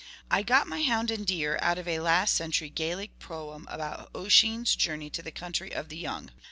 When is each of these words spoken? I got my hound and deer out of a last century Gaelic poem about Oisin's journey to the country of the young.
I 0.31 0.41
got 0.41 0.65
my 0.65 0.81
hound 0.81 1.11
and 1.11 1.27
deer 1.27 1.59
out 1.61 1.77
of 1.77 1.87
a 1.87 1.99
last 1.99 2.33
century 2.33 2.71
Gaelic 2.71 3.19
poem 3.19 3.67
about 3.69 4.09
Oisin's 4.15 4.75
journey 4.75 5.11
to 5.11 5.21
the 5.21 5.29
country 5.29 5.71
of 5.75 5.89
the 5.89 5.97
young. 5.97 6.31